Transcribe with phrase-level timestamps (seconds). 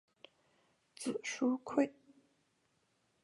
[0.95, 1.91] 字叔胄。